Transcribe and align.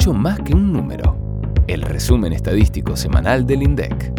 mucho 0.00 0.14
más 0.14 0.40
que 0.40 0.54
un 0.54 0.72
número. 0.72 1.14
El 1.66 1.82
resumen 1.82 2.32
estadístico 2.32 2.96
semanal 2.96 3.46
del 3.46 3.62
INDEC. 3.62 4.14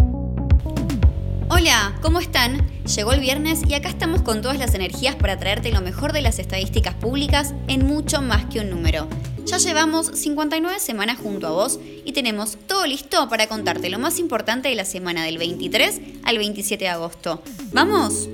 Hola, 1.49 1.97
¿cómo 2.03 2.19
están? 2.19 2.67
Llegó 2.95 3.13
el 3.13 3.19
viernes 3.19 3.61
y 3.67 3.73
acá 3.73 3.89
estamos 3.89 4.21
con 4.21 4.43
todas 4.43 4.59
las 4.59 4.75
energías 4.75 5.15
para 5.15 5.39
traerte 5.39 5.71
lo 5.71 5.81
mejor 5.81 6.13
de 6.13 6.21
las 6.21 6.37
estadísticas 6.37 6.93
públicas 6.93 7.55
en 7.67 7.87
mucho 7.87 8.21
más 8.21 8.45
que 8.45 8.59
un 8.59 8.69
número. 8.69 9.07
Ya 9.47 9.57
llevamos 9.57 10.05
59 10.05 10.79
semanas 10.79 11.17
junto 11.17 11.47
a 11.47 11.49
vos 11.49 11.79
y 12.05 12.11
tenemos 12.11 12.59
todo 12.67 12.85
listo 12.85 13.27
para 13.27 13.47
contarte 13.47 13.89
lo 13.89 13.97
más 13.97 14.19
importante 14.19 14.69
de 14.69 14.75
la 14.75 14.85
semana 14.85 15.23
del 15.23 15.39
23 15.39 15.99
al 16.21 16.37
27 16.37 16.85
de 16.85 16.91
agosto. 16.91 17.41
¿Vamos? 17.73 18.29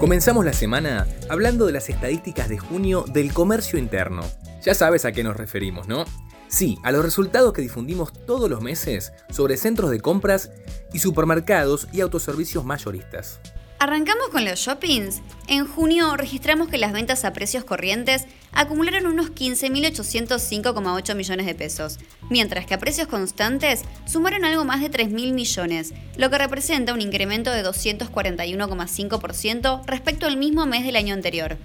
Comenzamos 0.00 0.46
la 0.46 0.54
semana 0.54 1.06
hablando 1.28 1.66
de 1.66 1.72
las 1.72 1.90
estadísticas 1.90 2.48
de 2.48 2.56
junio 2.56 3.04
del 3.06 3.34
comercio 3.34 3.78
interno. 3.78 4.22
Ya 4.62 4.72
sabes 4.72 5.04
a 5.04 5.12
qué 5.12 5.22
nos 5.22 5.36
referimos, 5.36 5.88
¿no? 5.88 6.06
Sí, 6.48 6.78
a 6.84 6.90
los 6.90 7.04
resultados 7.04 7.52
que 7.52 7.60
difundimos 7.60 8.10
todos 8.24 8.48
los 8.48 8.62
meses 8.62 9.12
sobre 9.28 9.58
centros 9.58 9.90
de 9.90 10.00
compras 10.00 10.52
y 10.94 11.00
supermercados 11.00 11.86
y 11.92 12.00
autoservicios 12.00 12.64
mayoristas. 12.64 13.40
Arrancamos 13.82 14.28
con 14.28 14.44
los 14.44 14.58
shoppings. 14.58 15.22
En 15.48 15.66
junio 15.66 16.14
registramos 16.14 16.68
que 16.68 16.76
las 16.76 16.92
ventas 16.92 17.24
a 17.24 17.32
precios 17.32 17.64
corrientes 17.64 18.26
acumularon 18.52 19.06
unos 19.06 19.30
15.805,8 19.30 21.14
millones 21.14 21.46
de 21.46 21.54
pesos, 21.54 21.98
mientras 22.28 22.66
que 22.66 22.74
a 22.74 22.78
precios 22.78 23.08
constantes 23.08 23.84
sumaron 24.04 24.44
algo 24.44 24.66
más 24.66 24.82
de 24.82 24.90
3.000 24.90 25.32
millones, 25.32 25.94
lo 26.18 26.28
que 26.28 26.36
representa 26.36 26.92
un 26.92 27.00
incremento 27.00 27.52
de 27.52 27.64
241,5% 27.64 29.86
respecto 29.86 30.26
al 30.26 30.36
mismo 30.36 30.66
mes 30.66 30.84
del 30.84 30.96
año 30.96 31.14
anterior. 31.14 31.56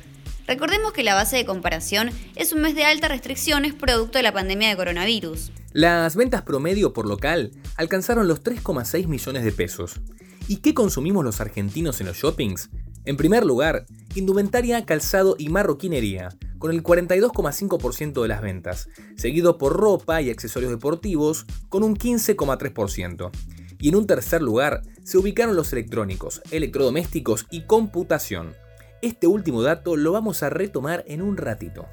Recordemos 0.47 0.93
que 0.93 1.03
la 1.03 1.15
base 1.15 1.35
de 1.35 1.45
comparación 1.45 2.11
es 2.37 2.53
un 2.53 2.61
mes 2.61 2.75
de 2.75 2.85
altas 2.85 3.11
restricciones 3.11 3.73
producto 3.73 4.19
de 4.19 4.23
la 4.23 4.31
pandemia 4.31 4.69
de 4.69 4.77
coronavirus. 4.77 5.51
Las 5.73 6.15
ventas 6.15 6.43
promedio 6.43 6.93
por 6.93 7.07
local 7.07 7.51
alcanzaron 7.75 8.29
los 8.29 8.41
3,6 8.41 9.07
millones 9.07 9.43
de 9.43 9.51
pesos. 9.51 9.99
¿Y 10.47 10.57
qué 10.57 10.75
consumimos 10.75 11.23
los 11.23 11.41
argentinos 11.41 11.99
en 12.01 12.07
los 12.07 12.17
shoppings? 12.17 12.69
En 13.05 13.17
primer 13.17 13.45
lugar, 13.45 13.85
indumentaria, 14.13 14.85
calzado 14.85 15.35
y 15.39 15.49
marroquinería, 15.49 16.29
con 16.59 16.71
el 16.71 16.83
42,5% 16.83 18.21
de 18.21 18.27
las 18.27 18.41
ventas, 18.41 18.87
seguido 19.15 19.57
por 19.57 19.73
ropa 19.73 20.21
y 20.21 20.29
accesorios 20.29 20.71
deportivos, 20.71 21.45
con 21.69 21.81
un 21.81 21.95
15,3%. 21.95 23.31
Y 23.79 23.89
en 23.89 23.95
un 23.95 24.05
tercer 24.05 24.43
lugar 24.43 24.83
se 25.03 25.17
ubicaron 25.17 25.55
los 25.55 25.73
electrónicos, 25.73 26.41
electrodomésticos 26.51 27.47
y 27.49 27.63
computación. 27.63 28.53
Este 29.01 29.25
último 29.25 29.63
dato 29.63 29.95
lo 29.95 30.11
vamos 30.11 30.43
a 30.43 30.49
retomar 30.49 31.03
en 31.07 31.23
un 31.23 31.37
ratito. 31.37 31.87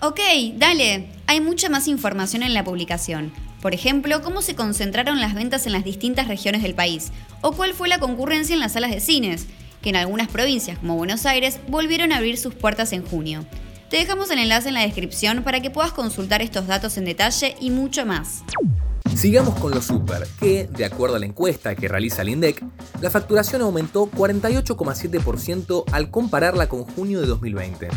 Ok, 0.00 0.18
dale. 0.56 1.10
Hay 1.26 1.40
mucha 1.40 1.68
más 1.68 1.86
información 1.86 2.42
en 2.42 2.54
la 2.54 2.64
publicación. 2.64 3.32
Por 3.62 3.74
ejemplo, 3.74 4.22
cómo 4.22 4.42
se 4.42 4.56
concentraron 4.56 5.20
las 5.20 5.34
ventas 5.34 5.66
en 5.66 5.72
las 5.72 5.84
distintas 5.84 6.26
regiones 6.26 6.64
del 6.64 6.74
país, 6.74 7.12
o 7.42 7.52
cuál 7.52 7.74
fue 7.74 7.88
la 7.88 8.00
concurrencia 8.00 8.54
en 8.54 8.60
las 8.60 8.72
salas 8.72 8.90
de 8.90 8.98
cines, 8.98 9.46
que 9.80 9.90
en 9.90 9.96
algunas 9.96 10.26
provincias 10.26 10.80
como 10.80 10.96
Buenos 10.96 11.26
Aires 11.26 11.60
volvieron 11.68 12.10
a 12.10 12.16
abrir 12.16 12.38
sus 12.38 12.54
puertas 12.54 12.92
en 12.92 13.06
junio. 13.06 13.46
Te 13.88 13.98
dejamos 13.98 14.32
el 14.32 14.40
enlace 14.40 14.68
en 14.68 14.74
la 14.74 14.82
descripción 14.82 15.44
para 15.44 15.60
que 15.60 15.70
puedas 15.70 15.92
consultar 15.92 16.42
estos 16.42 16.66
datos 16.66 16.96
en 16.98 17.04
detalle 17.04 17.54
y 17.60 17.70
mucho 17.70 18.04
más. 18.04 18.42
Sigamos 19.14 19.54
con 19.60 19.70
los 19.70 19.84
super, 19.84 20.26
que, 20.40 20.66
de 20.66 20.84
acuerdo 20.84 21.14
a 21.14 21.18
la 21.20 21.26
encuesta 21.26 21.76
que 21.76 21.86
realiza 21.86 22.22
el 22.22 22.30
INDEC, 22.30 22.64
la 23.00 23.10
facturación 23.10 23.62
aumentó 23.62 24.10
48,7% 24.10 25.84
al 25.92 26.10
compararla 26.10 26.68
con 26.68 26.82
junio 26.82 27.20
de 27.20 27.28
2020. 27.28 27.88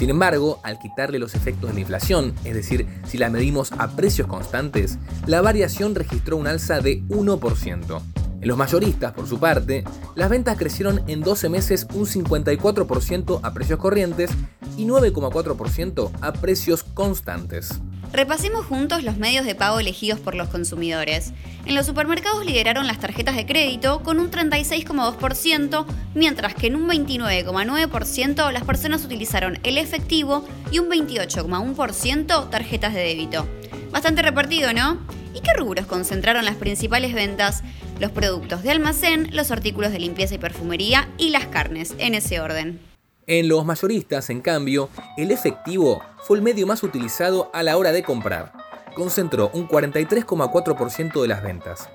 Sin 0.00 0.08
embargo, 0.08 0.60
al 0.62 0.78
quitarle 0.78 1.18
los 1.18 1.34
efectos 1.34 1.68
de 1.68 1.74
la 1.74 1.80
inflación, 1.80 2.34
es 2.44 2.54
decir, 2.54 2.88
si 3.06 3.18
la 3.18 3.28
medimos 3.28 3.70
a 3.72 3.96
precios 3.96 4.26
constantes, 4.26 4.98
la 5.26 5.42
variación 5.42 5.94
registró 5.94 6.38
un 6.38 6.46
alza 6.46 6.80
de 6.80 7.02
1%. 7.02 8.02
En 8.40 8.48
los 8.48 8.56
mayoristas, 8.56 9.12
por 9.12 9.28
su 9.28 9.38
parte, 9.38 9.84
las 10.14 10.30
ventas 10.30 10.56
crecieron 10.56 11.02
en 11.06 11.20
12 11.20 11.50
meses 11.50 11.86
un 11.92 12.06
54% 12.06 13.40
a 13.42 13.52
precios 13.52 13.78
corrientes 13.78 14.30
y 14.78 14.86
9,4% 14.86 16.10
a 16.22 16.32
precios 16.32 16.82
constantes. 16.82 17.68
Repasemos 18.12 18.66
juntos 18.66 19.04
los 19.04 19.18
medios 19.18 19.46
de 19.46 19.54
pago 19.54 19.78
elegidos 19.78 20.18
por 20.18 20.34
los 20.34 20.48
consumidores. 20.48 21.32
En 21.64 21.76
los 21.76 21.86
supermercados 21.86 22.44
lideraron 22.44 22.88
las 22.88 22.98
tarjetas 22.98 23.36
de 23.36 23.46
crédito 23.46 24.02
con 24.02 24.18
un 24.18 24.32
36,2%, 24.32 25.86
mientras 26.14 26.54
que 26.54 26.66
en 26.66 26.74
un 26.74 26.88
29,9% 26.88 28.50
las 28.50 28.64
personas 28.64 29.04
utilizaron 29.04 29.60
el 29.62 29.78
efectivo 29.78 30.44
y 30.72 30.80
un 30.80 30.90
28,1% 30.90 32.50
tarjetas 32.50 32.94
de 32.94 33.00
débito. 33.00 33.46
Bastante 33.92 34.22
repartido, 34.22 34.72
¿no? 34.72 34.98
¿Y 35.32 35.40
qué 35.40 35.52
rubros 35.56 35.86
concentraron 35.86 36.44
las 36.44 36.56
principales 36.56 37.14
ventas? 37.14 37.62
Los 38.00 38.10
productos 38.10 38.64
de 38.64 38.72
almacén, 38.72 39.28
los 39.32 39.52
artículos 39.52 39.92
de 39.92 40.00
limpieza 40.00 40.34
y 40.34 40.38
perfumería 40.38 41.08
y 41.16 41.30
las 41.30 41.46
carnes, 41.46 41.94
en 41.98 42.14
ese 42.14 42.40
orden. 42.40 42.89
En 43.30 43.46
los 43.46 43.64
mayoristas, 43.64 44.28
en 44.28 44.40
cambio, 44.40 44.88
el 45.16 45.30
efectivo 45.30 46.02
fue 46.24 46.36
el 46.36 46.42
medio 46.42 46.66
más 46.66 46.82
utilizado 46.82 47.48
a 47.54 47.62
la 47.62 47.76
hora 47.76 47.92
de 47.92 48.02
comprar. 48.02 48.52
Concentró 48.96 49.52
un 49.54 49.68
43,4% 49.68 51.22
de 51.22 51.28
las 51.28 51.40
ventas. 51.40 51.88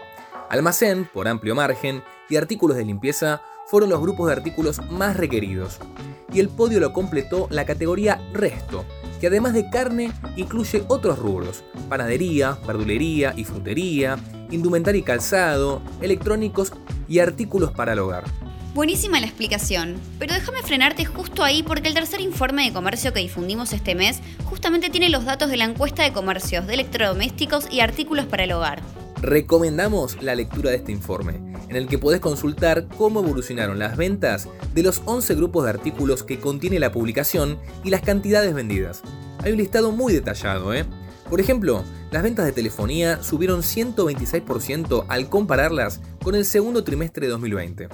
Almacén, 0.49 1.09
por 1.13 1.27
amplio 1.27 1.53
margen, 1.53 2.01
y 2.29 2.37
artículos 2.37 2.77
de 2.77 2.85
limpieza 2.85 3.41
fueron 3.67 3.89
los 3.89 3.99
grupos 3.99 4.27
de 4.27 4.31
artículos 4.31 4.79
más 4.89 5.17
requeridos. 5.17 5.77
Y 6.31 6.39
el 6.39 6.47
podio 6.47 6.79
lo 6.79 6.93
completó 6.93 7.47
la 7.49 7.65
categoría 7.65 8.21
Resto, 8.31 8.85
que 9.19 9.27
además 9.27 9.51
de 9.51 9.69
carne 9.69 10.13
incluye 10.37 10.85
otros 10.87 11.19
rubros, 11.19 11.65
panadería, 11.89 12.57
verdulería 12.65 13.33
y 13.35 13.43
frutería, 13.43 14.17
indumentaria 14.51 14.99
y 14.99 15.03
calzado, 15.03 15.81
electrónicos 15.99 16.71
y 17.09 17.19
artículos 17.19 17.73
para 17.73 17.91
el 17.91 17.99
hogar. 17.99 18.23
Buenísima 18.75 19.21
la 19.21 19.27
explicación, 19.27 19.95
pero 20.19 20.33
déjame 20.33 20.61
frenarte 20.61 21.05
justo 21.05 21.45
ahí 21.45 21.63
porque 21.63 21.87
el 21.87 21.93
tercer 21.93 22.19
informe 22.19 22.65
de 22.65 22.73
comercio 22.73 23.13
que 23.13 23.21
difundimos 23.21 23.71
este 23.71 23.95
mes 23.95 24.19
justamente 24.43 24.89
tiene 24.89 25.07
los 25.07 25.23
datos 25.23 25.49
de 25.49 25.55
la 25.55 25.63
encuesta 25.63 26.03
de 26.03 26.11
comercios 26.11 26.67
de 26.67 26.73
electrodomésticos 26.73 27.71
y 27.71 27.79
artículos 27.79 28.25
para 28.25 28.43
el 28.43 28.51
hogar. 28.51 28.81
Recomendamos 29.21 30.21
la 30.21 30.35
lectura 30.35 30.71
de 30.71 30.75
este 30.75 30.91
informe, 30.91 31.35
en 31.69 31.77
el 31.77 31.87
que 31.87 31.97
podés 31.97 32.19
consultar 32.19 32.89
cómo 32.97 33.21
evolucionaron 33.21 33.79
las 33.79 33.95
ventas 33.95 34.49
de 34.73 34.83
los 34.83 35.01
11 35.05 35.35
grupos 35.35 35.63
de 35.63 35.69
artículos 35.69 36.23
que 36.23 36.41
contiene 36.41 36.77
la 36.77 36.91
publicación 36.91 37.57
y 37.85 37.91
las 37.91 38.01
cantidades 38.01 38.53
vendidas. 38.53 39.03
Hay 39.41 39.53
un 39.53 39.57
listado 39.57 39.93
muy 39.93 40.11
detallado, 40.11 40.73
¿eh? 40.73 40.83
Por 41.29 41.39
ejemplo, 41.39 41.85
las 42.11 42.23
ventas 42.23 42.45
de 42.45 42.51
telefonía 42.51 43.23
subieron 43.23 43.61
126% 43.61 45.05
al 45.07 45.29
compararlas 45.29 46.01
con 46.21 46.35
el 46.35 46.43
segundo 46.43 46.83
trimestre 46.83 47.25
de 47.25 47.31
2020. 47.31 47.87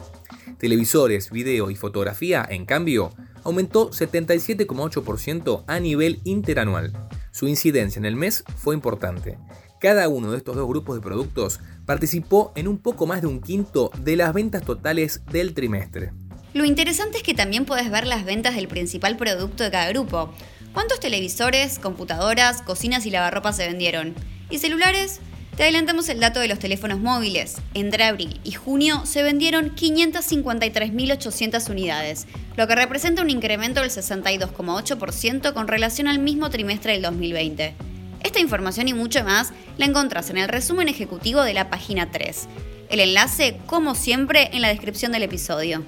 Televisores, 0.61 1.31
video 1.31 1.71
y 1.71 1.75
fotografía, 1.75 2.45
en 2.47 2.67
cambio, 2.67 3.15
aumentó 3.43 3.89
77,8% 3.89 5.63
a 5.65 5.79
nivel 5.79 6.19
interanual. 6.23 6.93
Su 7.31 7.47
incidencia 7.47 7.97
en 7.97 8.05
el 8.05 8.15
mes 8.15 8.43
fue 8.57 8.75
importante. 8.75 9.39
Cada 9.79 10.07
uno 10.07 10.29
de 10.29 10.37
estos 10.37 10.55
dos 10.55 10.67
grupos 10.67 10.93
de 10.93 11.01
productos 11.01 11.61
participó 11.87 12.51
en 12.55 12.67
un 12.67 12.77
poco 12.77 13.07
más 13.07 13.21
de 13.21 13.27
un 13.27 13.41
quinto 13.41 13.89
de 14.03 14.15
las 14.15 14.35
ventas 14.35 14.63
totales 14.63 15.23
del 15.31 15.55
trimestre. 15.55 16.13
Lo 16.53 16.63
interesante 16.63 17.17
es 17.17 17.23
que 17.23 17.33
también 17.33 17.65
puedes 17.65 17.89
ver 17.89 18.05
las 18.05 18.23
ventas 18.23 18.53
del 18.53 18.67
principal 18.67 19.17
producto 19.17 19.63
de 19.63 19.71
cada 19.71 19.89
grupo. 19.89 20.31
¿Cuántos 20.73 20.99
televisores, 20.99 21.79
computadoras, 21.79 22.61
cocinas 22.61 23.07
y 23.07 23.09
lavarropas 23.09 23.57
se 23.57 23.65
vendieron? 23.65 24.13
¿Y 24.51 24.59
celulares? 24.59 25.21
Te 25.61 25.65
adelantamos 25.65 26.09
el 26.09 26.19
dato 26.19 26.39
de 26.39 26.47
los 26.47 26.57
teléfonos 26.57 26.99
móviles. 26.99 27.57
Entre 27.75 28.03
abril 28.03 28.41
y 28.43 28.51
junio 28.51 29.05
se 29.05 29.21
vendieron 29.21 29.75
553.800 29.75 31.69
unidades, 31.69 32.25
lo 32.57 32.65
que 32.67 32.73
representa 32.73 33.21
un 33.21 33.29
incremento 33.29 33.81
del 33.81 33.91
62,8% 33.91 35.53
con 35.53 35.67
relación 35.67 36.07
al 36.07 36.17
mismo 36.17 36.49
trimestre 36.49 36.93
del 36.93 37.03
2020. 37.03 37.75
Esta 38.23 38.39
información 38.39 38.87
y 38.87 38.95
mucho 38.95 39.23
más 39.23 39.53
la 39.77 39.85
encontrás 39.85 40.31
en 40.31 40.39
el 40.39 40.47
resumen 40.47 40.87
ejecutivo 40.87 41.43
de 41.43 41.53
la 41.53 41.69
página 41.69 42.09
3. 42.09 42.47
El 42.89 42.99
enlace, 42.99 43.59
como 43.67 43.93
siempre, 43.93 44.49
en 44.53 44.63
la 44.63 44.69
descripción 44.69 45.11
del 45.11 45.21
episodio. 45.21 45.83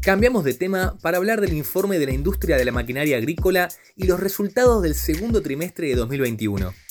Cambiamos 0.00 0.42
de 0.42 0.54
tema 0.54 0.96
para 1.00 1.18
hablar 1.18 1.40
del 1.40 1.52
informe 1.52 2.00
de 2.00 2.06
la 2.06 2.12
industria 2.12 2.56
de 2.56 2.64
la 2.64 2.72
maquinaria 2.72 3.18
agrícola 3.18 3.68
y 3.94 4.08
los 4.08 4.18
resultados 4.18 4.82
del 4.82 4.96
segundo 4.96 5.42
trimestre 5.42 5.86
de 5.86 5.94
2021. 5.94 6.87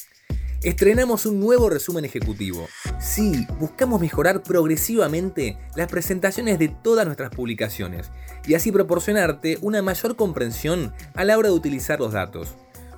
Estrenamos 0.68 1.26
un 1.26 1.40
nuevo 1.40 1.70
resumen 1.70 2.04
ejecutivo. 2.04 2.68
Sí, 3.00 3.48
buscamos 3.58 4.02
mejorar 4.02 4.44
progresivamente 4.44 5.58
las 5.78 5.88
presentaciones 5.88 6.60
de 6.60 6.68
todas 6.68 7.06
nuestras 7.06 7.30
publicaciones 7.30 8.12
y 8.46 8.54
así 8.54 8.74
proporcionarte 8.74 9.60
una 9.62 9.82
mayor 9.82 10.18
comprensión 10.18 10.94
a 11.16 11.24
la 11.24 11.38
hora 11.38 11.48
de 11.48 11.56
utilizar 11.56 12.02
los 12.02 12.12
datos. 12.12 12.50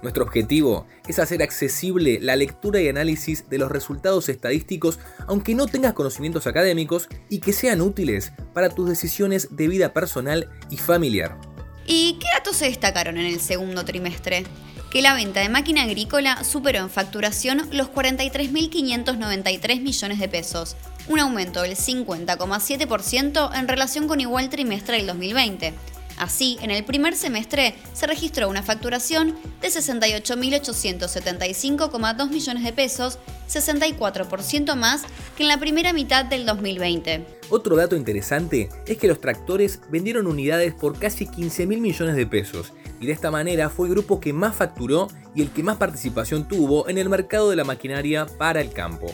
Nuestro 0.02 0.24
objetivo 0.24 0.88
es 1.08 1.20
hacer 1.20 1.44
accesible 1.44 2.18
la 2.20 2.36
lectura 2.36 2.82
y 2.82 2.88
análisis 2.88 3.48
de 3.50 3.60
los 3.60 3.72
resultados 3.72 4.30
estadísticos 4.30 4.98
aunque 5.28 5.54
no 5.54 5.68
tengas 5.68 5.94
conocimientos 5.94 6.48
académicos 6.48 7.08
y 7.30 7.40
que 7.40 7.54
sean 7.54 7.82
útiles 7.82 8.34
para 8.52 8.70
tus 8.72 8.90
decisiones 8.90 9.56
de 9.56 9.68
vida 9.68 9.94
personal 9.94 10.50
y 10.72 10.78
familiar. 10.78 11.40
¿Y 11.86 12.18
qué 12.20 12.26
datos 12.34 12.56
se 12.56 12.66
destacaron 12.66 13.18
en 13.18 13.28
el 13.28 13.40
segundo 13.40 13.86
trimestre? 13.86 14.46
Que 14.92 15.02
la 15.04 15.14
venta 15.14 15.42
de 15.42 15.50
máquina 15.50 15.84
agrícola 15.84 16.44
superó 16.44 16.80
en 16.80 16.90
facturación 16.90 17.62
los 17.72 17.92
43.593 17.92 19.82
millones 19.82 20.18
de 20.20 20.28
pesos, 20.28 20.76
un 21.08 21.20
aumento 21.20 21.62
del 21.62 21.76
50,7% 21.76 23.56
en 23.56 23.68
relación 23.68 24.08
con 24.08 24.20
igual 24.20 24.50
trimestre 24.50 24.98
del 24.98 25.06
2020. 25.06 25.76
Así, 26.18 26.58
en 26.62 26.72
el 26.72 26.84
primer 26.84 27.16
semestre 27.16 27.76
se 27.94 28.08
registró 28.08 28.50
una 28.50 28.64
facturación 28.64 29.38
de 29.62 29.68
68.875,2 29.70 32.30
millones 32.30 32.64
de 32.64 32.74
pesos, 32.74 33.20
64% 33.48 34.76
más 34.76 35.04
que 35.38 35.44
en 35.44 35.50
la 35.50 35.60
primera 35.60 35.94
mitad 35.94 36.26
del 36.26 36.48
2020. 36.48 37.28
Otro 37.50 37.76
dato 37.78 37.96
interesante 37.96 38.68
es 38.86 38.98
que 38.98 39.08
los 39.08 39.22
tractores 39.22 39.80
vendieron 39.90 40.28
unidades 40.28 40.74
por 40.74 41.00
casi 41.00 41.26
15 41.26 41.68
mil 41.68 41.80
millones 41.80 42.16
de 42.16 42.28
pesos 42.28 42.74
y 43.00 43.06
de 43.06 43.14
esta 43.14 43.32
manera 43.32 43.70
fue 43.70 43.88
el 43.88 43.94
grupo 43.94 44.20
que 44.20 44.34
más 44.34 44.56
facturó 44.56 45.08
y 45.36 45.42
el 45.42 45.52
que 45.52 45.64
más 45.64 45.78
participación 45.78 46.48
tuvo 46.48 46.90
en 46.90 46.98
el 46.98 47.10
mercado 47.10 47.50
de 47.50 47.56
la 47.56 47.64
maquinaria 47.64 48.26
para 48.26 48.62
el 48.62 48.72
campo. 48.72 49.08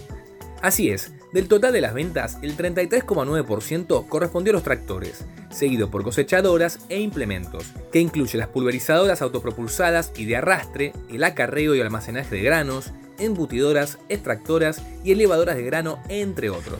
Así 0.62 0.90
es, 0.90 1.14
del 1.32 1.48
total 1.48 1.74
de 1.74 1.82
las 1.82 1.94
ventas, 1.94 2.40
el 2.42 2.58
33,9% 2.58 4.08
correspondió 4.08 4.52
a 4.52 4.54
los 4.54 4.64
tractores, 4.64 5.26
seguido 5.52 5.92
por 5.92 6.04
cosechadoras 6.04 6.80
e 6.90 7.00
implementos, 7.02 7.66
que 7.92 8.00
incluye 8.00 8.38
las 8.38 8.48
pulverizadoras 8.48 9.22
autopropulsadas 9.22 10.12
y 10.16 10.26
de 10.26 10.38
arrastre, 10.38 10.94
el 11.10 11.24
acarreo 11.24 11.76
y 11.76 11.82
almacenaje 11.82 12.38
de 12.38 12.42
granos, 12.42 12.94
embutidoras, 13.20 14.00
extractoras 14.10 14.82
y 15.04 15.12
elevadoras 15.12 15.56
de 15.56 15.64
grano, 15.64 16.00
entre 16.10 16.50
otros. 16.50 16.80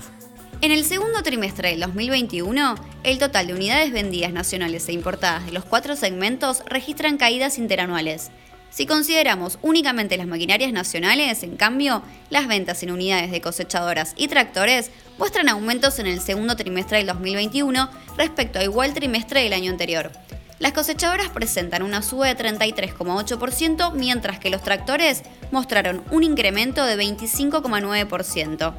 En 0.62 0.72
el 0.72 0.84
segundo 0.86 1.22
trimestre 1.22 1.70
del 1.70 1.82
2021, 1.82 2.76
el 3.04 3.20
total 3.20 3.48
de 3.48 3.54
unidades 3.54 3.92
vendidas 3.92 4.32
nacionales 4.32 4.88
e 4.88 4.94
importadas 4.94 5.46
de 5.46 5.52
los 5.52 5.66
cuatro 5.66 5.96
segmentos 5.96 6.64
registran 6.66 7.18
caídas 7.18 7.58
interanuales. 7.58 8.32
Si 8.72 8.86
consideramos 8.86 9.60
únicamente 9.62 10.18
las 10.18 10.28
maquinarias 10.28 10.74
nacionales, 10.74 11.44
en 11.44 11.56
cambio, 11.56 12.02
las 12.30 12.48
ventas 12.48 12.82
en 12.84 12.92
unidades 12.92 13.32
de 13.32 13.42
cosechadoras 13.42 14.14
y 14.18 14.28
tractores 14.28 14.92
muestran 15.18 15.50
aumentos 15.50 16.00
en 16.00 16.08
el 16.08 16.20
segundo 16.20 16.56
trimestre 16.56 16.98
del 16.98 17.08
2021 17.08 17.90
respecto 18.18 18.60
a 18.60 18.64
igual 18.64 18.94
trimestre 18.94 19.44
del 19.44 19.54
año 19.54 19.72
anterior. 19.72 20.12
Las 20.60 20.72
cosechadoras 20.72 21.30
presentan 21.30 21.84
una 21.84 22.02
suba 22.02 22.28
de 22.28 22.38
33,8%, 22.38 23.94
mientras 23.94 24.40
que 24.40 24.50
los 24.50 24.64
tractores 24.64 25.24
mostraron 25.52 26.02
un 26.12 26.24
incremento 26.24 26.86
de 26.86 26.98
25,9%. 26.98 28.74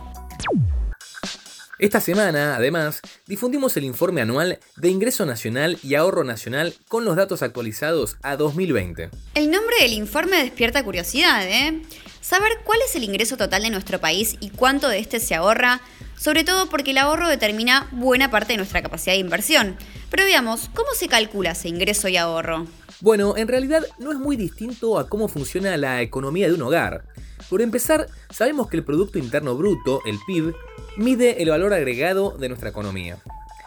Esta 1.78 2.00
semana, 2.00 2.56
además, 2.56 3.02
difundimos 3.26 3.76
el 3.76 3.84
informe 3.84 4.22
anual 4.22 4.58
de 4.76 4.88
Ingreso 4.88 5.26
Nacional 5.26 5.78
y 5.82 5.94
Ahorro 5.94 6.24
Nacional 6.24 6.74
con 6.88 7.04
los 7.04 7.16
datos 7.16 7.42
actualizados 7.42 8.16
a 8.22 8.36
2020. 8.36 9.10
El 9.34 9.50
nombre 9.50 9.76
del 9.82 9.92
informe 9.92 10.42
despierta 10.42 10.82
curiosidad, 10.82 11.46
¿eh? 11.46 11.82
Saber 12.22 12.52
cuál 12.64 12.80
es 12.80 12.96
el 12.96 13.04
ingreso 13.04 13.36
total 13.36 13.62
de 13.62 13.68
nuestro 13.68 14.00
país 14.00 14.36
y 14.40 14.48
cuánto 14.48 14.88
de 14.88 15.00
este 15.00 15.20
se 15.20 15.34
ahorra, 15.34 15.82
sobre 16.18 16.44
todo 16.44 16.70
porque 16.70 16.92
el 16.92 16.98
ahorro 16.98 17.28
determina 17.28 17.88
buena 17.92 18.30
parte 18.30 18.54
de 18.54 18.56
nuestra 18.56 18.80
capacidad 18.80 19.12
de 19.12 19.20
inversión. 19.20 19.76
Pero 20.08 20.24
veamos, 20.24 20.70
¿cómo 20.72 20.88
se 20.96 21.08
calcula 21.08 21.50
ese 21.50 21.68
ingreso 21.68 22.08
y 22.08 22.16
ahorro? 22.16 22.66
Bueno, 23.02 23.36
en 23.36 23.48
realidad 23.48 23.84
no 23.98 24.12
es 24.12 24.18
muy 24.18 24.36
distinto 24.36 24.98
a 24.98 25.10
cómo 25.10 25.28
funciona 25.28 25.76
la 25.76 26.00
economía 26.00 26.48
de 26.48 26.54
un 26.54 26.62
hogar. 26.62 27.04
Por 27.48 27.62
empezar, 27.62 28.08
sabemos 28.30 28.68
que 28.68 28.76
el 28.76 28.84
Producto 28.84 29.18
Interno 29.18 29.56
Bruto, 29.56 30.00
el 30.04 30.18
PIB, 30.26 30.54
mide 30.96 31.42
el 31.42 31.50
valor 31.50 31.72
agregado 31.72 32.36
de 32.38 32.48
nuestra 32.48 32.70
economía. 32.70 33.18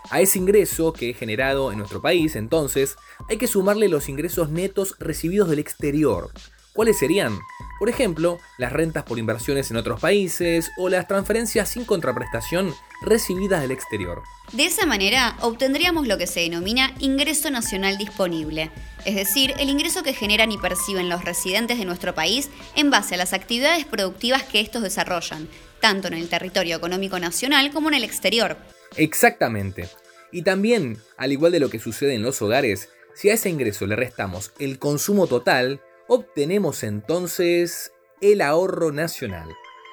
A 0.09 0.21
ese 0.21 0.39
ingreso 0.39 0.91
que 0.91 1.11
es 1.11 1.17
generado 1.17 1.71
en 1.71 1.77
nuestro 1.77 2.01
país, 2.01 2.35
entonces, 2.35 2.95
hay 3.29 3.37
que 3.37 3.47
sumarle 3.47 3.87
los 3.87 4.09
ingresos 4.09 4.49
netos 4.49 4.95
recibidos 4.99 5.49
del 5.49 5.59
exterior. 5.59 6.31
¿Cuáles 6.73 6.97
serían? 6.97 7.37
Por 7.79 7.89
ejemplo, 7.89 8.39
las 8.57 8.73
rentas 8.73 9.03
por 9.03 9.17
inversiones 9.17 9.71
en 9.71 9.77
otros 9.77 10.01
países 10.01 10.69
o 10.77 10.89
las 10.89 11.07
transferencias 11.07 11.69
sin 11.69 11.85
contraprestación 11.85 12.75
recibidas 13.01 13.61
del 13.61 13.71
exterior. 13.71 14.21
De 14.51 14.65
esa 14.65 14.85
manera 14.85 15.37
obtendríamos 15.41 16.05
lo 16.05 16.17
que 16.17 16.27
se 16.27 16.41
denomina 16.41 16.93
ingreso 16.99 17.49
nacional 17.49 17.97
disponible, 17.97 18.69
es 19.05 19.15
decir, 19.15 19.53
el 19.59 19.69
ingreso 19.69 20.03
que 20.03 20.13
generan 20.13 20.51
y 20.51 20.57
perciben 20.57 21.07
los 21.07 21.23
residentes 21.23 21.79
de 21.79 21.85
nuestro 21.85 22.13
país 22.13 22.49
en 22.75 22.89
base 22.89 23.15
a 23.15 23.17
las 23.17 23.31
actividades 23.31 23.85
productivas 23.85 24.43
que 24.43 24.59
estos 24.59 24.83
desarrollan, 24.83 25.47
tanto 25.79 26.09
en 26.09 26.15
el 26.15 26.27
territorio 26.27 26.75
económico 26.75 27.17
nacional 27.17 27.71
como 27.71 27.87
en 27.87 27.95
el 27.95 28.03
exterior. 28.03 28.57
Exactamente. 28.97 29.87
Y 30.31 30.41
también, 30.41 30.97
al 31.17 31.31
igual 31.31 31.53
de 31.53 31.59
lo 31.59 31.69
que 31.69 31.79
sucede 31.79 32.13
en 32.15 32.23
los 32.23 32.41
hogares, 32.41 32.89
si 33.15 33.29
a 33.29 33.33
ese 33.33 33.49
ingreso 33.49 33.85
le 33.87 33.95
restamos 33.95 34.51
el 34.59 34.79
consumo 34.79 35.27
total, 35.27 35.81
obtenemos 36.09 36.83
entonces 36.83 37.93
el 38.19 38.41
ahorro 38.41 38.91
nacional. 38.91 39.47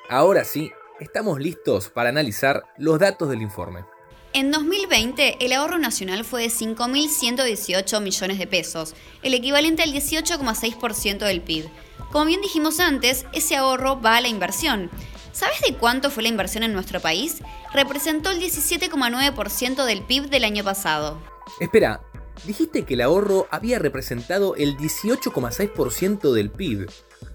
Ahora 0.09 0.45
sí, 0.45 0.73
estamos 0.99 1.39
listos 1.39 1.91
para 1.91 2.09
analizar 2.09 2.65
los 2.79 2.99
datos 2.99 3.29
del 3.29 3.43
informe. 3.43 3.85
En 4.33 4.51
2020, 4.51 5.45
el 5.45 5.53
ahorro 5.53 5.79
nacional 5.79 6.25
fue 6.25 6.43
de 6.43 6.49
5.118 6.49 8.01
millones 8.01 8.39
de 8.39 8.47
pesos, 8.47 8.95
el 9.23 9.35
equivalente 9.35 9.83
al 9.83 9.93
18,6% 9.93 11.19
del 11.19 11.43
PIB. 11.43 11.69
Como 12.11 12.25
bien 12.25 12.41
dijimos 12.41 12.81
antes, 12.81 13.27
ese 13.33 13.57
ahorro 13.57 14.01
va 14.01 14.17
a 14.17 14.21
la 14.21 14.29
inversión. 14.29 14.91
¿Sabes 15.33 15.61
de 15.67 15.75
cuánto 15.75 16.11
fue 16.11 16.23
la 16.23 16.31
inversión 16.31 16.63
en 16.63 16.73
nuestro 16.73 17.01
país? 17.01 17.43
Representó 17.75 18.31
el 18.31 18.41
17,9% 18.41 19.85
del 19.85 20.03
PIB 20.03 20.31
del 20.31 20.45
año 20.45 20.65
pasado. 20.65 21.19
Espera, 21.61 22.01
dijiste 22.45 22.85
que 22.85 22.95
el 22.95 23.01
ahorro 23.01 23.47
había 23.51 23.79
representado 23.79 24.55
el 24.57 24.77
18,6% 24.77 26.33
del 26.33 26.51
PIB. 26.51 26.89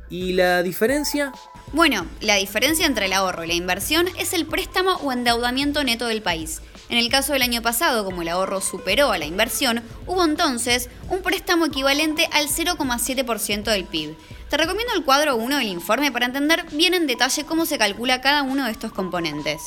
¿Y 0.09 0.33
la 0.33 0.61
diferencia? 0.61 1.31
Bueno, 1.73 2.05
la 2.19 2.35
diferencia 2.35 2.85
entre 2.85 3.05
el 3.05 3.13
ahorro 3.13 3.45
y 3.45 3.47
la 3.47 3.53
inversión 3.53 4.07
es 4.17 4.33
el 4.33 4.45
préstamo 4.45 4.95
o 4.95 5.11
endeudamiento 5.11 5.83
neto 5.83 6.07
del 6.07 6.21
país. 6.21 6.61
En 6.89 6.97
el 6.97 7.09
caso 7.09 7.31
del 7.31 7.41
año 7.41 7.61
pasado, 7.61 8.03
como 8.03 8.21
el 8.21 8.27
ahorro 8.27 8.59
superó 8.59 9.13
a 9.13 9.17
la 9.17 9.25
inversión, 9.25 9.81
hubo 10.05 10.25
entonces 10.25 10.89
un 11.09 11.21
préstamo 11.21 11.65
equivalente 11.65 12.27
al 12.33 12.47
0,7% 12.47 13.63
del 13.63 13.85
PIB. 13.85 14.17
Te 14.49 14.57
recomiendo 14.57 14.93
el 14.93 15.05
cuadro 15.05 15.37
1 15.37 15.59
del 15.59 15.69
informe 15.69 16.11
para 16.11 16.25
entender 16.25 16.65
bien 16.73 16.93
en 16.93 17.07
detalle 17.07 17.45
cómo 17.45 17.65
se 17.65 17.77
calcula 17.77 18.19
cada 18.19 18.43
uno 18.43 18.65
de 18.65 18.71
estos 18.71 18.91
componentes. 18.91 19.61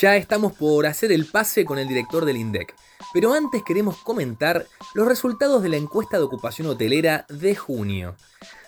Ya 0.00 0.16
estamos 0.16 0.54
por 0.54 0.86
hacer 0.86 1.12
el 1.12 1.26
pase 1.26 1.64
con 1.64 1.78
el 1.78 1.86
director 1.86 2.24
del 2.24 2.38
INDEC, 2.38 2.74
pero 3.12 3.34
antes 3.34 3.62
queremos 3.62 3.98
comentar 3.98 4.66
los 4.94 5.06
resultados 5.06 5.62
de 5.62 5.68
la 5.68 5.76
encuesta 5.76 6.18
de 6.18 6.24
ocupación 6.24 6.66
hotelera 6.68 7.26
de 7.28 7.54
junio. 7.54 8.16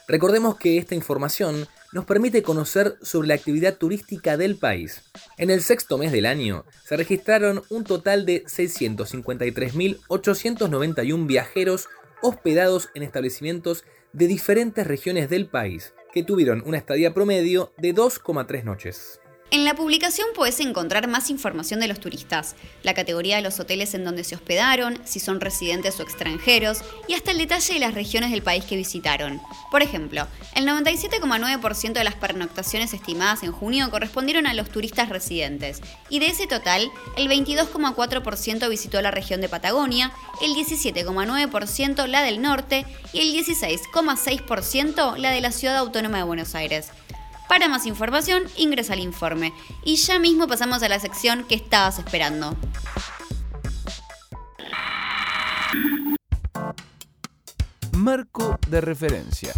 Recordemos 0.06 0.58
que 0.58 0.76
esta 0.76 0.94
información 0.94 1.66
nos 1.92 2.04
permite 2.04 2.42
conocer 2.42 2.98
sobre 3.00 3.28
la 3.28 3.34
actividad 3.34 3.78
turística 3.78 4.36
del 4.36 4.56
país. 4.56 5.00
En 5.38 5.48
el 5.50 5.62
sexto 5.62 5.96
mes 5.96 6.12
del 6.12 6.26
año 6.26 6.66
se 6.84 6.94
registraron 6.96 7.62
un 7.70 7.84
total 7.84 8.26
de 8.26 8.44
653.891 8.44 11.26
viajeros 11.26 11.88
hospedados 12.20 12.90
en 12.94 13.02
establecimientos 13.02 13.84
de 14.12 14.26
diferentes 14.26 14.86
regiones 14.86 15.30
del 15.30 15.46
país, 15.46 15.94
que 16.12 16.22
tuvieron 16.22 16.62
una 16.66 16.76
estadía 16.78 17.14
promedio 17.14 17.72
de 17.78 17.94
2,3 17.94 18.64
noches. 18.64 19.20
En 19.50 19.64
la 19.64 19.74
publicación 19.74 20.26
puedes 20.34 20.58
encontrar 20.58 21.06
más 21.06 21.30
información 21.30 21.78
de 21.78 21.86
los 21.86 22.00
turistas, 22.00 22.56
la 22.82 22.92
categoría 22.92 23.36
de 23.36 23.42
los 23.42 23.60
hoteles 23.60 23.94
en 23.94 24.04
donde 24.04 24.24
se 24.24 24.34
hospedaron, 24.34 24.98
si 25.04 25.20
son 25.20 25.40
residentes 25.40 26.00
o 26.00 26.02
extranjeros, 26.02 26.78
y 27.06 27.14
hasta 27.14 27.30
el 27.30 27.38
detalle 27.38 27.74
de 27.74 27.78
las 27.78 27.94
regiones 27.94 28.32
del 28.32 28.42
país 28.42 28.64
que 28.64 28.76
visitaron. 28.76 29.40
Por 29.70 29.82
ejemplo, 29.82 30.26
el 30.56 30.66
97,9% 30.66 31.92
de 31.92 32.04
las 32.04 32.16
pernoctaciones 32.16 32.94
estimadas 32.94 33.44
en 33.44 33.52
junio 33.52 33.90
correspondieron 33.90 34.48
a 34.48 34.54
los 34.54 34.70
turistas 34.70 35.08
residentes, 35.08 35.80
y 36.08 36.18
de 36.18 36.26
ese 36.28 36.48
total, 36.48 36.90
el 37.16 37.28
22,4% 37.28 38.68
visitó 38.68 39.00
la 39.02 39.12
región 39.12 39.40
de 39.40 39.48
Patagonia, 39.48 40.10
el 40.42 40.52
17,9% 40.54 42.06
la 42.08 42.22
del 42.22 42.42
norte 42.42 42.86
y 43.12 43.20
el 43.20 43.32
16,6% 43.32 45.16
la 45.16 45.30
de 45.30 45.40
la 45.40 45.52
ciudad 45.52 45.76
autónoma 45.76 46.18
de 46.18 46.24
Buenos 46.24 46.56
Aires. 46.56 46.90
Para 47.48 47.68
más 47.68 47.86
información, 47.86 48.44
ingresa 48.56 48.94
al 48.94 49.00
informe. 49.00 49.52
Y 49.84 49.96
ya 49.96 50.18
mismo 50.18 50.46
pasamos 50.46 50.82
a 50.82 50.88
la 50.88 50.98
sección 50.98 51.44
que 51.44 51.54
estabas 51.54 51.98
esperando. 51.98 52.56
Marco 57.92 58.58
de 58.68 58.80
referencia. 58.80 59.52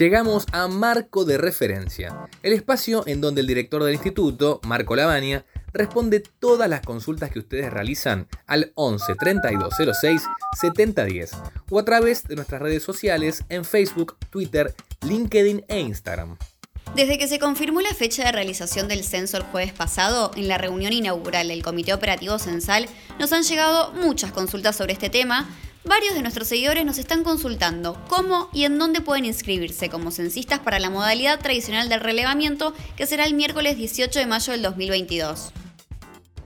Llegamos 0.00 0.46
a 0.52 0.66
Marco 0.66 1.26
de 1.26 1.36
Referencia, 1.36 2.26
el 2.42 2.54
espacio 2.54 3.04
en 3.06 3.20
donde 3.20 3.42
el 3.42 3.46
director 3.46 3.84
del 3.84 3.92
instituto, 3.92 4.58
Marco 4.64 4.96
Lavania, 4.96 5.44
responde 5.74 6.22
todas 6.38 6.70
las 6.70 6.80
consultas 6.80 7.30
que 7.30 7.38
ustedes 7.38 7.70
realizan 7.70 8.26
al 8.46 8.72
11 8.76 9.14
32 9.16 9.74
06 10.00 10.22
70 10.58 11.04
10 11.04 11.30
o 11.68 11.78
a 11.78 11.84
través 11.84 12.26
de 12.26 12.34
nuestras 12.34 12.62
redes 12.62 12.82
sociales 12.82 13.44
en 13.50 13.66
Facebook, 13.66 14.16
Twitter, 14.30 14.74
LinkedIn 15.06 15.66
e 15.68 15.80
Instagram. 15.80 16.38
Desde 16.96 17.18
que 17.18 17.28
se 17.28 17.38
confirmó 17.38 17.82
la 17.82 17.92
fecha 17.92 18.24
de 18.24 18.32
realización 18.32 18.88
del 18.88 19.04
censo 19.04 19.36
el 19.36 19.42
jueves 19.42 19.74
pasado, 19.74 20.30
en 20.34 20.48
la 20.48 20.56
reunión 20.56 20.94
inaugural 20.94 21.48
del 21.48 21.62
Comité 21.62 21.92
Operativo 21.92 22.38
Censal, 22.38 22.88
nos 23.18 23.34
han 23.34 23.42
llegado 23.42 23.92
muchas 23.92 24.32
consultas 24.32 24.76
sobre 24.76 24.94
este 24.94 25.10
tema. 25.10 25.46
Varios 25.84 26.14
de 26.14 26.20
nuestros 26.20 26.48
seguidores 26.48 26.84
nos 26.84 26.98
están 26.98 27.24
consultando 27.24 27.98
cómo 28.06 28.50
y 28.52 28.64
en 28.64 28.78
dónde 28.78 29.00
pueden 29.00 29.24
inscribirse 29.24 29.88
como 29.88 30.10
censistas 30.10 30.58
para 30.60 30.78
la 30.78 30.90
modalidad 30.90 31.40
tradicional 31.40 31.88
del 31.88 32.00
relevamiento 32.00 32.74
que 32.96 33.06
será 33.06 33.24
el 33.24 33.32
miércoles 33.32 33.78
18 33.78 34.18
de 34.18 34.26
mayo 34.26 34.52
del 34.52 34.60
2022. 34.60 35.52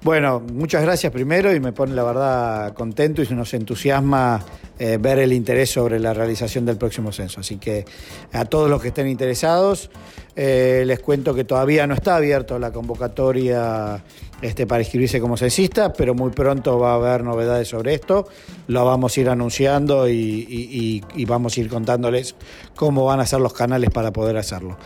Bueno, 0.04 0.42
muchas 0.52 0.82
gracias 0.82 1.10
primero 1.10 1.54
y 1.54 1.60
me 1.60 1.72
pone 1.72 1.94
la 1.94 2.04
verdad 2.04 2.74
contento 2.74 3.22
y 3.22 3.28
nos 3.34 3.54
entusiasma 3.54 4.44
eh, 4.78 4.98
ver 5.00 5.18
el 5.18 5.32
interés 5.32 5.70
sobre 5.70 5.98
la 5.98 6.12
realización 6.12 6.66
del 6.66 6.76
próximo 6.76 7.10
censo. 7.10 7.40
Así 7.40 7.56
que 7.56 7.86
a 8.30 8.44
todos 8.44 8.68
los 8.68 8.82
que 8.82 8.88
estén 8.88 9.08
interesados, 9.08 9.88
eh, 10.36 10.82
les 10.84 11.00
cuento 11.00 11.34
que 11.34 11.44
todavía 11.44 11.86
no 11.86 11.94
está 11.94 12.16
abierto 12.16 12.58
la 12.58 12.70
convocatoria 12.70 14.04
este, 14.42 14.66
para 14.66 14.82
inscribirse 14.82 15.22
como 15.22 15.38
censista, 15.38 15.94
pero 15.94 16.14
muy 16.14 16.32
pronto 16.32 16.78
va 16.78 16.92
a 16.92 16.94
haber 16.96 17.24
novedades 17.24 17.68
sobre 17.68 17.94
esto. 17.94 18.28
Lo 18.66 18.84
vamos 18.84 19.16
a 19.16 19.20
ir 19.22 19.30
anunciando 19.30 20.06
y, 20.06 21.02
vamos 21.26 21.56
a 21.56 21.60
ir 21.62 21.70
contándoles 21.70 22.34
cómo 22.76 23.06
van 23.06 23.20
a 23.20 23.26
ser 23.26 23.40
los 23.40 23.54
canales 23.54 23.88
para 23.88 24.12
poder 24.12 24.36
hacerlo. 24.36 24.76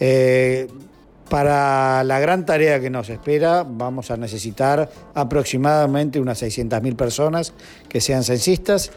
Eh, 0.00 0.66
para 1.34 2.04
la 2.04 2.20
gran 2.20 2.46
tarea 2.46 2.78
que 2.78 2.90
nos 2.90 3.08
espera 3.10 3.66
vamos 3.68 4.12
a 4.12 4.16
necesitar 4.16 4.88
aproximadamente 5.14 6.20
unas 6.20 6.40
600.000 6.40 6.94
personas 6.94 7.52
que 7.88 8.00
sean 8.00 8.22
censistas. 8.22 8.92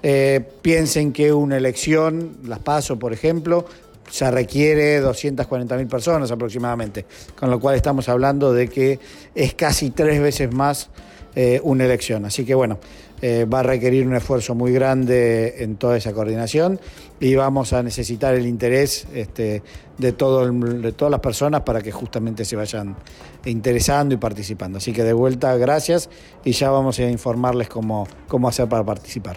Eh, 0.00 0.40
piensen 0.62 1.12
que 1.12 1.32
una 1.32 1.56
elección, 1.56 2.36
las 2.44 2.60
paso 2.60 2.96
por 2.96 3.12
ejemplo, 3.12 3.66
se 4.08 4.30
requiere 4.30 5.02
240.000 5.02 5.88
personas 5.88 6.30
aproximadamente, 6.30 7.06
con 7.36 7.50
lo 7.50 7.58
cual 7.58 7.74
estamos 7.74 8.08
hablando 8.08 8.52
de 8.52 8.68
que 8.68 9.00
es 9.34 9.54
casi 9.54 9.90
tres 9.90 10.22
veces 10.22 10.54
más 10.54 10.90
eh, 11.34 11.60
una 11.62 11.84
elección. 11.84 12.24
Así 12.24 12.44
que 12.44 12.54
bueno, 12.54 12.78
eh, 13.22 13.44
va 13.44 13.60
a 13.60 13.62
requerir 13.62 14.06
un 14.06 14.16
esfuerzo 14.16 14.54
muy 14.54 14.72
grande 14.72 15.62
en 15.62 15.76
toda 15.76 15.96
esa 15.96 16.12
coordinación 16.12 16.80
y 17.20 17.34
vamos 17.34 17.72
a 17.72 17.82
necesitar 17.82 18.34
el 18.34 18.46
interés 18.46 19.06
este, 19.14 19.62
de, 19.98 20.12
todo 20.12 20.50
de 20.50 20.92
todas 20.92 21.10
las 21.10 21.20
personas 21.20 21.60
para 21.60 21.82
que 21.82 21.92
justamente 21.92 22.44
se 22.44 22.56
vayan 22.56 22.96
interesando 23.44 24.14
y 24.14 24.18
participando. 24.18 24.78
Así 24.78 24.92
que 24.92 25.04
de 25.04 25.12
vuelta, 25.12 25.54
gracias 25.56 26.08
y 26.44 26.52
ya 26.52 26.70
vamos 26.70 26.98
a 26.98 27.10
informarles 27.10 27.68
cómo, 27.68 28.08
cómo 28.26 28.48
hacer 28.48 28.68
para 28.68 28.84
participar. 28.84 29.36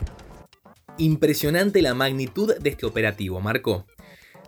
Impresionante 0.97 1.81
la 1.81 1.93
magnitud 1.93 2.55
de 2.57 2.69
este 2.69 2.85
operativo, 2.85 3.41
Marco. 3.41 3.85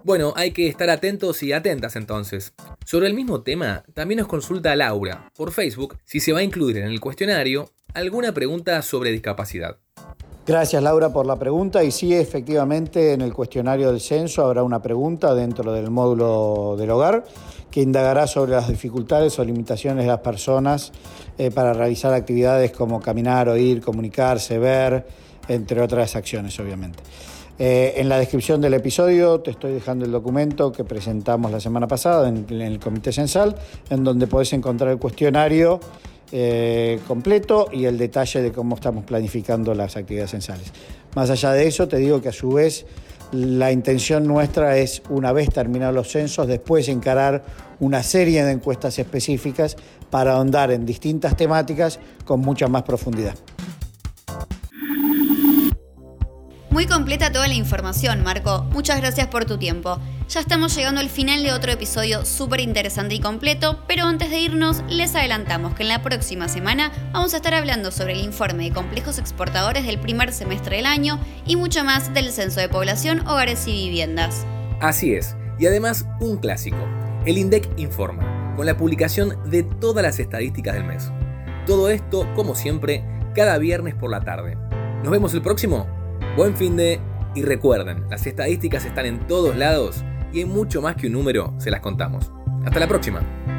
Bueno, 0.05 0.33
hay 0.35 0.51
que 0.51 0.67
estar 0.67 0.91
atentos 0.91 1.41
y 1.41 1.51
atentas 1.51 1.95
entonces. 1.95 2.53
Sobre 2.85 3.07
el 3.07 3.15
mismo 3.15 3.41
tema, 3.41 3.83
también 3.95 4.19
nos 4.19 4.27
consulta 4.27 4.75
Laura 4.75 5.31
por 5.35 5.51
Facebook 5.51 5.97
si 6.05 6.19
se 6.19 6.31
va 6.31 6.41
a 6.41 6.43
incluir 6.43 6.77
en 6.77 6.85
el 6.85 7.00
cuestionario 7.00 7.71
alguna 7.95 8.31
pregunta 8.31 8.79
sobre 8.83 9.12
discapacidad. 9.12 9.77
Gracias 10.45 10.83
Laura 10.83 11.12
por 11.12 11.25
la 11.25 11.39
pregunta 11.39 11.83
y 11.83 11.89
sí, 11.89 12.13
efectivamente 12.13 13.13
en 13.13 13.21
el 13.21 13.33
cuestionario 13.33 13.91
del 13.91 14.00
censo 14.00 14.45
habrá 14.45 14.62
una 14.62 14.79
pregunta 14.79 15.33
dentro 15.33 15.74
del 15.74 15.89
módulo 15.89 16.75
del 16.77 16.91
hogar 16.91 17.24
que 17.71 17.81
indagará 17.81 18.27
sobre 18.27 18.51
las 18.51 18.67
dificultades 18.67 19.39
o 19.39 19.43
limitaciones 19.43 20.03
de 20.03 20.12
las 20.12 20.19
personas 20.19 20.91
eh, 21.39 21.50
para 21.50 21.74
realizar 21.74 22.13
actividades 22.13 22.71
como 22.74 23.01
caminar, 23.01 23.50
oír, 23.50 23.81
comunicarse, 23.81 24.59
ver, 24.59 25.07
entre 25.47 25.81
otras 25.81 26.15
acciones 26.15 26.59
obviamente. 26.59 27.01
Eh, 27.57 27.93
en 27.97 28.09
la 28.09 28.17
descripción 28.17 28.59
del 28.59 28.74
episodio 28.74 29.39
te 29.39 29.51
estoy 29.51 29.74
dejando 29.74 30.03
el 30.03 30.12
documento 30.12 30.74
que 30.74 30.83
presentamos 30.83 31.51
la 31.51 31.62
semana 31.62 31.88
pasada 31.88 32.27
en, 32.27 32.45
el 32.50 32.79
Comité 32.79 33.13
Censal, 33.13 33.55
en 33.89 34.03
donde 34.03 34.27
podés 34.27 34.51
encontrar 34.51 34.91
el 34.91 34.97
cuestionario 34.97 35.79
eh, 36.33 37.00
completo 37.07 37.69
y 37.71 37.85
el 37.85 37.97
detalle 37.97 38.41
de 38.41 38.51
cómo 38.51 38.75
estamos 38.75 39.05
planificando 39.05 39.74
las 39.74 39.95
actividades 39.95 40.31
censales. 40.31 40.74
Más 41.15 41.29
allá 41.29 41.53
de 41.53 41.65
eso, 41.67 41.88
te 41.88 41.97
digo 41.97 42.21
que 42.21 42.29
a 42.29 42.33
su 42.33 42.50
vez 42.50 42.85
la 43.31 43.71
intención 43.71 44.27
nuestra 44.27 44.77
es, 44.77 45.01
una 45.09 45.31
vez 45.31 45.50
terminados 45.50 45.95
los 45.95 46.12
censos, 46.12 46.47
después 46.47 46.89
encarar 46.89 47.43
una 47.79 48.03
serie 48.03 48.43
de 48.43 48.51
encuestas 48.51 49.00
específicas 49.00 49.77
para 50.09 50.33
ahondar 50.33 50.71
en 50.71 50.85
distintas 50.85 51.38
temáticas 51.38 52.00
con 52.25 52.41
mucha 52.41 52.67
más 52.67 52.83
profundidad. 52.83 53.35
Muy 56.75 56.88
completa 56.88 57.32
toda 57.32 57.48
la 57.48 57.53
información, 57.53 58.22
Marco. 58.22 58.65
Muchas 58.65 59.00
gracias 59.00 59.27
por 59.27 59.46
tu 59.46 59.58
tiempo. 59.58 59.98
Ya 60.27 60.41
estamos 60.41 60.75
llegando 60.75 61.00
al 61.00 61.08
final 61.08 61.41
de 61.41 61.53
otro 61.53 61.72
episodio 61.72 62.25
súper 62.25 62.60
interesante 62.60 63.15
y 63.15 63.22
completo, 63.22 63.79
pero 63.88 64.03
antes 64.03 64.29
de 64.29 64.41
irnos, 64.41 64.84
les 64.89 65.15
adelantamos 65.15 65.74
que 65.74 65.84
en 65.84 65.88
la 65.88 66.03
próxima 66.03 66.50
semana 66.50 66.91
vamos 67.13 67.34
a 67.34 67.38
estar 67.38 67.53
hablando 67.53 67.91
sobre 67.91 68.12
el 68.12 68.20
informe 68.20 68.65
de 68.65 68.74
complejos 68.74 69.20
exportadores 69.20 69.86
del 69.86 70.01
primer 70.01 70.34
semestre 70.34 70.75
del 70.75 70.86
año 70.86 71.17
y 71.46 71.55
mucho 71.55 71.86
más 71.86 72.13
del 72.13 72.29
censo 72.34 72.60
de 72.60 72.67
población, 72.67 73.25
hogares 73.25 73.65
y 73.70 73.72
viviendas. 73.72 74.46
Así 74.82 75.13
es, 75.13 75.38
y 75.58 75.67
además 75.67 76.05
un 76.20 76.36
clásico. 76.39 76.86
El 77.25 77.38
INDEC 77.38 77.70
informa, 77.77 78.53
con 78.58 78.65
la 78.65 78.75
publicación 78.75 79.38
de 79.50 79.63
todas 79.63 80.03
las 80.03 80.20
estadísticas 80.20 80.74
del 80.74 80.84
mes. 80.84 81.10
Todo 81.65 81.88
esto, 81.88 82.27
como 82.36 82.53
siempre, 82.53 83.05
cada 83.34 83.58
viernes 83.60 83.96
por 83.96 84.12
la 84.12 84.20
tarde. 84.20 84.58
¿Nos 85.03 85.12
vemos 85.12 85.34
el 85.34 85.41
próximo? 85.41 85.94
Buen 86.35 86.53
fin 86.57 86.75
de... 86.75 86.99
Y 87.33 87.43
recuerden, 87.43 88.09
las 88.09 88.27
estadísticas 88.27 88.83
están 88.85 89.05
en 89.05 89.25
todos 89.25 89.55
lados 89.55 90.03
y 90.33 90.39
hay 90.39 90.45
mucho 90.45 90.81
más 90.81 90.95
que 90.97 91.07
un 91.07 91.13
número, 91.13 91.53
se 91.59 91.71
las 91.71 91.79
contamos. 91.79 92.31
Hasta 92.65 92.79
la 92.79 92.87
próxima. 92.87 93.54